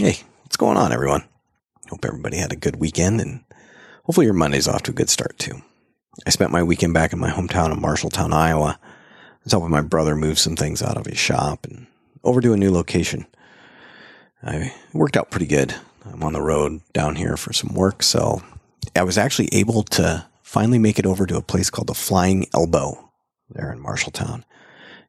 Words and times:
Hey, 0.00 0.20
what's 0.44 0.56
going 0.56 0.76
on, 0.76 0.92
everyone? 0.92 1.24
Hope 1.88 2.04
everybody 2.04 2.36
had 2.36 2.52
a 2.52 2.56
good 2.56 2.76
weekend 2.76 3.20
and 3.20 3.42
hopefully 4.04 4.26
your 4.26 4.34
Monday's 4.34 4.68
off 4.68 4.84
to 4.84 4.92
a 4.92 4.94
good 4.94 5.10
start, 5.10 5.36
too. 5.40 5.60
I 6.24 6.30
spent 6.30 6.52
my 6.52 6.62
weekend 6.62 6.94
back 6.94 7.12
in 7.12 7.18
my 7.18 7.30
hometown 7.30 7.72
of 7.72 7.78
Marshalltown, 7.78 8.32
Iowa. 8.32 8.78
I 8.80 9.38
was 9.42 9.50
helping 9.50 9.72
my 9.72 9.80
brother 9.80 10.14
move 10.14 10.38
some 10.38 10.54
things 10.54 10.82
out 10.82 10.96
of 10.96 11.06
his 11.06 11.18
shop 11.18 11.66
and 11.66 11.88
over 12.22 12.40
to 12.40 12.52
a 12.52 12.56
new 12.56 12.70
location. 12.70 13.26
I 14.40 14.72
worked 14.92 15.16
out 15.16 15.32
pretty 15.32 15.48
good. 15.48 15.74
I'm 16.04 16.22
on 16.22 16.32
the 16.32 16.42
road 16.42 16.80
down 16.92 17.16
here 17.16 17.36
for 17.36 17.52
some 17.52 17.74
work, 17.74 18.04
so 18.04 18.40
I 18.94 19.02
was 19.02 19.18
actually 19.18 19.48
able 19.50 19.82
to 19.82 20.24
finally 20.44 20.78
make 20.78 21.00
it 21.00 21.06
over 21.06 21.26
to 21.26 21.38
a 21.38 21.42
place 21.42 21.70
called 21.70 21.88
the 21.88 21.94
Flying 21.94 22.46
Elbow 22.54 23.10
there 23.50 23.72
in 23.72 23.82
Marshalltown. 23.82 24.44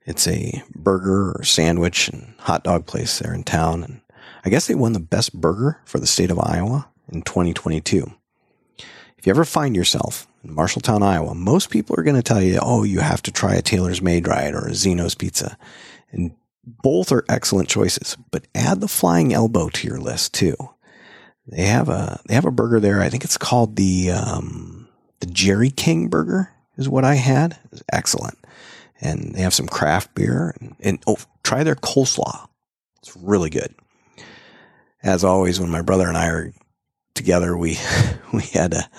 It's 0.07 0.27
a 0.27 0.63
burger 0.73 1.35
or 1.37 1.43
sandwich 1.43 2.09
and 2.09 2.33
hot 2.39 2.63
dog 2.63 2.87
place 2.87 3.19
there 3.19 3.35
in 3.35 3.43
town, 3.43 3.83
and 3.83 4.01
I 4.43 4.49
guess 4.49 4.67
they 4.67 4.75
won 4.75 4.93
the 4.93 4.99
best 4.99 5.33
burger 5.33 5.79
for 5.85 5.99
the 5.99 6.07
state 6.07 6.31
of 6.31 6.39
Iowa 6.39 6.89
in 7.11 7.21
2022. 7.21 8.11
If 9.17 9.27
you 9.27 9.31
ever 9.31 9.43
find 9.43 9.75
yourself 9.75 10.27
in 10.43 10.55
Marshalltown, 10.55 11.01
Iowa, 11.03 11.35
most 11.35 11.69
people 11.69 11.99
are 11.99 12.03
going 12.03 12.15
to 12.15 12.23
tell 12.23 12.41
you, 12.41 12.59
oh, 12.61 12.83
you 12.83 12.99
have 12.99 13.21
to 13.23 13.31
try 13.31 13.55
a 13.55 13.61
Taylor's 13.61 14.01
Maid-Rite 14.01 14.53
or 14.53 14.67
a 14.67 14.73
Zeno's 14.73 15.13
Pizza. 15.13 15.57
And 16.11 16.31
both 16.65 17.11
are 17.11 17.25
excellent 17.27 17.67
choices, 17.67 18.15
but 18.31 18.47
add 18.55 18.79
the 18.79 18.87
Flying 18.87 19.33
Elbow 19.33 19.69
to 19.69 19.87
your 19.87 19.99
list 19.99 20.33
too. 20.33 20.55
They 21.47 21.63
have 21.63 21.89
a 21.89 22.21
they 22.27 22.35
have 22.35 22.45
a 22.45 22.51
burger 22.51 22.79
there. 22.79 23.01
I 23.01 23.09
think 23.09 23.23
it's 23.23 23.37
called 23.37 23.75
the 23.75 24.11
um, 24.11 24.87
the 25.19 25.25
Jerry 25.25 25.71
King 25.71 26.07
burger 26.07 26.53
is 26.77 26.87
what 26.87 27.03
I 27.03 27.15
had. 27.15 27.57
It's 27.71 27.81
excellent, 27.91 28.37
and 29.01 29.33
they 29.33 29.41
have 29.41 29.55
some 29.55 29.67
craft 29.67 30.13
beer 30.13 30.53
and, 30.61 30.75
and 30.79 31.03
oh, 31.07 31.17
try 31.43 31.63
their 31.63 31.75
coleslaw. 31.75 32.47
It's 32.99 33.17
really 33.17 33.49
good 33.49 33.73
as 35.03 35.23
always, 35.23 35.59
when 35.59 35.69
my 35.69 35.81
brother 35.81 36.07
and 36.07 36.17
I 36.17 36.27
are 36.27 36.53
together, 37.13 37.57
we 37.57 37.77
we 38.33 38.43
had 38.43 38.73
a 38.73 38.89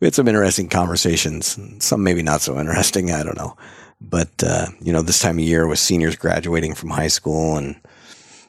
we 0.00 0.06
had 0.06 0.14
some 0.14 0.28
interesting 0.28 0.68
conversations. 0.68 1.58
Some 1.84 2.02
maybe 2.02 2.22
not 2.22 2.40
so 2.40 2.58
interesting. 2.58 3.10
I 3.10 3.22
don't 3.22 3.36
know, 3.36 3.56
but 4.00 4.30
uh, 4.42 4.66
you 4.80 4.92
know, 4.92 5.02
this 5.02 5.20
time 5.20 5.38
of 5.38 5.44
year 5.44 5.66
with 5.66 5.78
seniors 5.78 6.16
graduating 6.16 6.74
from 6.74 6.90
high 6.90 7.08
school 7.08 7.56
and 7.56 7.80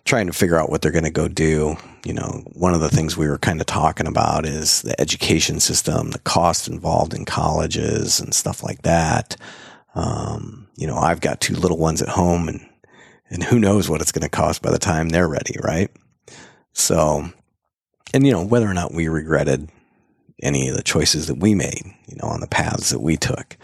trying 0.06 0.28
to 0.28 0.34
figure 0.34 0.58
out 0.58 0.70
what 0.70 0.82
they're 0.82 0.92
going 0.92 1.04
to 1.04 1.12
go 1.12 1.28
do. 1.28 1.76
You 2.06 2.14
know, 2.14 2.44
one 2.54 2.74
of 2.74 2.82
the 2.82 2.90
things 2.90 3.18
we 3.18 3.28
were 3.28 3.38
kind 3.38 3.60
of 3.60 3.68
talking 3.68 4.08
about 4.08 4.46
is 4.46 4.82
the 4.82 5.00
education 5.00 5.60
system, 5.60 6.12
the 6.12 6.20
cost 6.20 6.68
involved 6.68 7.14
in 7.14 7.26
colleges 7.26 8.20
and 8.20 8.34
stuff 8.34 8.64
like 8.64 8.84
that. 8.84 9.36
Um, 9.96 10.68
you 10.76 10.88
know, 10.88 10.98
I've 10.98 11.20
got 11.20 11.42
two 11.42 11.56
little 11.56 11.78
ones 11.78 12.02
at 12.02 12.10
home 12.10 12.48
and 12.48 12.66
and 13.32 13.44
who 13.44 13.60
knows 13.60 13.88
what 13.88 14.02
it's 14.02 14.12
going 14.12 14.24
to 14.24 14.30
cost 14.30 14.64
by 14.64 14.72
the 14.72 14.80
time 14.80 15.10
they're 15.10 15.28
ready, 15.28 15.56
right? 15.64 15.92
So, 16.80 17.30
and 18.14 18.26
you 18.26 18.32
know, 18.32 18.44
whether 18.44 18.68
or 18.68 18.74
not 18.74 18.94
we 18.94 19.10
regretted 19.10 19.70
any 20.42 20.70
of 20.70 20.78
the 20.78 20.82
choices 20.82 21.28
that 21.28 21.38
we 21.38 21.54
made, 21.54 21.84
you 22.08 22.16
know, 22.22 22.30
on 22.30 22.40
the 22.40 22.48
paths 22.48 22.90
that 22.92 23.02
we 23.02 23.18
took. 23.18 23.58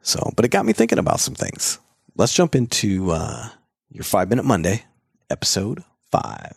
So, 0.00 0.30
but 0.36 0.44
it 0.44 0.50
got 0.50 0.64
me 0.64 0.72
thinking 0.72 0.98
about 0.98 1.20
some 1.20 1.34
things. 1.34 1.78
Let's 2.16 2.32
jump 2.32 2.54
into 2.54 3.10
uh, 3.10 3.48
your 3.90 4.04
five 4.04 4.28
minute 4.28 4.44
Monday, 4.44 4.84
episode 5.28 5.82
five. 6.10 6.54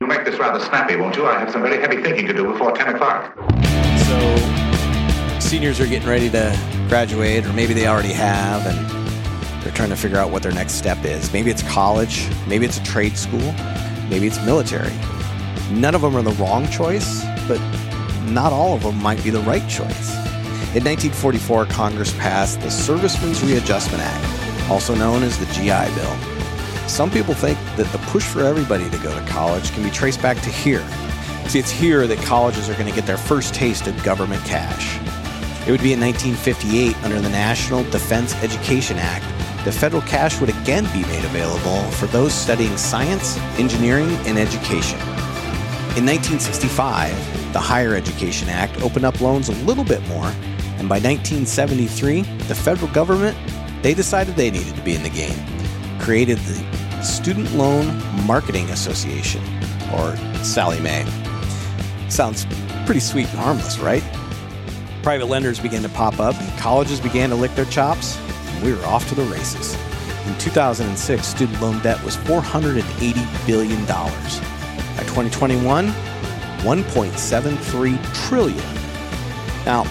You'll 0.00 0.08
make 0.08 0.24
this 0.24 0.38
rather 0.38 0.64
snappy, 0.64 0.96
won't 0.96 1.16
you? 1.16 1.26
I 1.26 1.38
have 1.38 1.50
some 1.50 1.62
very 1.62 1.78
heavy 1.80 2.02
thinking 2.02 2.26
to 2.26 2.32
do 2.32 2.50
before 2.50 2.72
10 2.72 2.94
o'clock. 2.94 3.34
So, 4.06 5.38
seniors 5.40 5.80
are 5.80 5.86
getting 5.86 6.08
ready 6.08 6.30
to 6.30 6.58
graduate, 6.88 7.44
or 7.44 7.52
maybe 7.52 7.74
they 7.74 7.86
already 7.86 8.12
have, 8.12 8.66
and 8.66 9.62
they're 9.62 9.72
trying 9.72 9.90
to 9.90 9.96
figure 9.96 10.18
out 10.18 10.30
what 10.30 10.42
their 10.42 10.52
next 10.52 10.74
step 10.74 11.04
is. 11.04 11.32
Maybe 11.32 11.50
it's 11.50 11.62
college, 11.62 12.28
maybe 12.46 12.66
it's 12.66 12.78
a 12.78 12.84
trade 12.84 13.16
school, 13.16 13.54
maybe 14.08 14.26
it's 14.26 14.44
military. 14.44 14.92
None 15.70 15.94
of 15.94 16.02
them 16.02 16.16
are 16.16 16.22
the 16.22 16.32
wrong 16.32 16.68
choice, 16.68 17.24
but 17.48 17.60
not 18.28 18.52
all 18.52 18.74
of 18.74 18.82
them 18.82 19.00
might 19.02 19.22
be 19.24 19.30
the 19.30 19.40
right 19.40 19.68
choice. 19.68 20.14
In 20.74 20.84
1944, 20.84 21.66
Congress 21.66 22.12
passed 22.14 22.60
the 22.60 22.70
Servicemen's 22.70 23.42
Readjustment 23.42 24.02
Act, 24.02 24.70
also 24.70 24.94
known 24.94 25.22
as 25.22 25.38
the 25.38 25.46
GI 25.46 25.94
Bill. 25.94 26.36
Some 26.88 27.10
people 27.10 27.34
think 27.34 27.58
that 27.76 27.90
the 27.92 27.98
push 28.10 28.24
for 28.24 28.42
everybody 28.42 28.88
to 28.90 28.98
go 28.98 29.12
to 29.18 29.26
college 29.26 29.72
can 29.72 29.82
be 29.82 29.90
traced 29.90 30.22
back 30.22 30.40
to 30.42 30.50
here. 30.50 30.86
See, 31.48 31.58
it's 31.58 31.70
here 31.70 32.06
that 32.06 32.18
colleges 32.18 32.68
are 32.68 32.74
going 32.74 32.88
to 32.88 32.94
get 32.94 33.06
their 33.06 33.16
first 33.16 33.54
taste 33.54 33.86
of 33.86 34.02
government 34.04 34.44
cash. 34.44 34.98
It 35.66 35.70
would 35.70 35.82
be 35.82 35.92
in 35.92 36.00
1958 36.00 36.96
under 37.02 37.20
the 37.20 37.28
National 37.28 37.82
Defense 37.90 38.34
Education 38.36 38.98
Act 38.98 39.24
the 39.66 39.72
federal 39.72 40.02
cash 40.02 40.40
would 40.40 40.48
again 40.48 40.84
be 40.92 41.02
made 41.08 41.24
available 41.24 41.82
for 41.90 42.06
those 42.06 42.32
studying 42.32 42.76
science, 42.76 43.36
engineering, 43.58 44.08
and 44.24 44.38
education. 44.38 44.96
In 45.96 46.06
1965, 46.06 47.52
the 47.52 47.58
Higher 47.58 47.96
Education 47.96 48.48
Act 48.48 48.80
opened 48.80 49.04
up 49.04 49.20
loans 49.20 49.48
a 49.48 49.64
little 49.64 49.82
bit 49.82 50.06
more, 50.06 50.28
and 50.78 50.88
by 50.88 51.00
1973, 51.00 52.22
the 52.46 52.54
federal 52.54 52.86
government 52.92 53.36
they 53.82 53.92
decided 53.92 54.36
they 54.36 54.52
needed 54.52 54.76
to 54.76 54.82
be 54.82 54.94
in 54.94 55.02
the 55.02 55.10
game, 55.10 55.36
created 55.98 56.38
the 56.38 57.02
Student 57.02 57.52
Loan 57.54 58.00
Marketing 58.24 58.70
Association, 58.70 59.42
or 59.92 60.16
Sallie 60.44 60.78
Mae. 60.78 61.04
Sounds 62.08 62.46
pretty 62.84 63.00
sweet 63.00 63.28
and 63.30 63.38
harmless, 63.40 63.80
right? 63.80 64.04
Private 65.02 65.26
lenders 65.26 65.58
began 65.58 65.82
to 65.82 65.88
pop 65.88 66.20
up, 66.20 66.36
colleges 66.56 67.00
began 67.00 67.30
to 67.30 67.34
lick 67.34 67.52
their 67.56 67.64
chops, 67.64 68.16
we 68.66 68.74
were 68.74 68.84
off 68.84 69.08
to 69.08 69.14
the 69.14 69.22
races. 69.22 69.74
In 70.26 70.36
2006, 70.38 71.24
student 71.24 71.60
loan 71.60 71.80
debt 71.82 72.02
was 72.02 72.16
$480 72.16 73.46
billion. 73.46 73.86
By 73.86 75.04
2021, 75.04 75.86
1.73 75.86 78.26
trillion. 78.26 78.58
Now, 79.64 79.84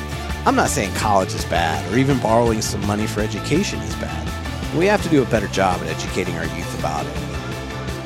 I'm 0.46 0.56
not 0.56 0.70
saying 0.70 0.94
college 0.96 1.34
is 1.34 1.46
bad 1.46 1.90
or 1.92 1.98
even 1.98 2.20
borrowing 2.20 2.62
some 2.62 2.86
money 2.86 3.08
for 3.08 3.22
education 3.22 3.80
is 3.80 3.96
bad. 3.96 4.78
We 4.78 4.86
have 4.88 5.02
to 5.04 5.10
do 5.10 5.24
a 5.24 5.26
better 5.28 5.48
job 5.48 5.80
at 5.82 5.88
educating 5.88 6.36
our 6.36 6.46
youth 6.46 6.80
about 6.80 7.06
it. 7.06 7.16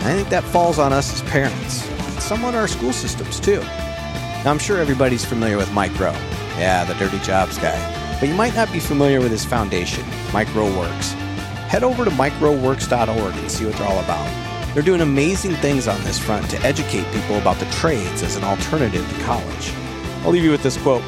I 0.02 0.14
think 0.14 0.30
that 0.30 0.44
falls 0.44 0.78
on 0.78 0.94
us 0.94 1.12
as 1.12 1.28
parents, 1.32 1.90
and 1.90 2.22
somewhat 2.22 2.54
our 2.54 2.68
school 2.68 2.94
systems 2.94 3.40
too. 3.40 3.60
Now, 3.60 4.52
I'm 4.52 4.60
sure 4.60 4.78
everybody's 4.78 5.26
familiar 5.26 5.58
with 5.58 5.74
Mike 5.74 6.00
Rowe. 6.00 6.12
Yeah, 6.60 6.86
the 6.86 6.94
dirty 6.94 7.18
jobs 7.20 7.58
guy 7.58 7.99
but 8.20 8.28
you 8.28 8.36
might 8.36 8.56
not 8.56 8.72
be 8.72 8.80
familiar 8.80 9.22
with 9.22 9.32
his 9.32 9.46
foundation, 9.46 10.06
Mike 10.34 10.54
Rowe 10.54 10.78
Works. 10.78 11.14
Head 11.70 11.84
over 11.84 12.04
to 12.04 12.12
mikeroweworks.org 12.12 13.36
and 13.36 13.52
see 13.52 13.66
what 13.66 13.76
they're 13.76 13.88
all 13.88 14.04
about. 14.04 14.74
They're 14.74 14.84
doing 14.84 15.02
amazing 15.02 15.54
things 15.56 15.88
on 15.88 16.04
this 16.04 16.20
front 16.20 16.50
to 16.50 16.58
educate 16.62 17.10
people 17.14 17.38
about 17.38 17.58
the 17.58 17.66
trades 17.68 18.22
as 18.22 18.36
an 18.36 18.44
alternative 18.44 19.08
to 19.08 19.24
college. 19.24 19.74
I'll 20.24 20.32
leave 20.32 20.44
you 20.44 20.52
with 20.52 20.64
this 20.64 20.78
quote 20.78 21.04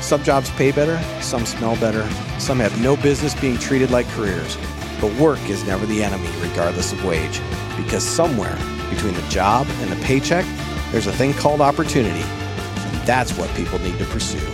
Some 0.00 0.22
jobs 0.22 0.50
pay 0.50 0.70
better, 0.70 1.00
some 1.22 1.46
smell 1.46 1.76
better, 1.76 2.08
some 2.38 2.58
have 2.58 2.78
no 2.80 2.96
business 2.96 3.34
being 3.34 3.56
treated 3.56 3.90
like 3.90 4.06
careers. 4.08 4.56
But 5.00 5.14
work 5.14 5.40
is 5.48 5.64
never 5.64 5.86
the 5.86 6.02
enemy, 6.02 6.28
regardless 6.40 6.92
of 6.92 7.04
wage, 7.04 7.40
because 7.76 8.02
somewhere 8.02 8.56
between 8.90 9.14
the 9.14 9.28
job 9.28 9.66
and 9.80 9.90
the 9.90 10.04
paycheck, 10.04 10.44
there's 10.90 11.06
a 11.06 11.12
thing 11.12 11.32
called 11.32 11.60
opportunity. 11.60 12.22
And 12.22 13.06
that's 13.06 13.36
what 13.38 13.48
people 13.54 13.78
need 13.78 13.98
to 13.98 14.04
pursue. 14.06 14.46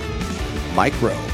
Mike 0.75 1.01
Rowe 1.01 1.34